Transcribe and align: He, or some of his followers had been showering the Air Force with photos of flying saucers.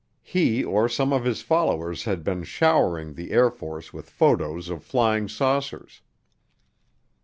He, 0.23 0.63
or 0.63 0.89
some 0.89 1.13
of 1.13 1.25
his 1.25 1.43
followers 1.43 2.05
had 2.05 2.23
been 2.23 2.43
showering 2.43 3.13
the 3.13 3.29
Air 3.29 3.51
Force 3.51 3.93
with 3.93 4.09
photos 4.09 4.67
of 4.67 4.83
flying 4.83 5.27
saucers. 5.29 6.01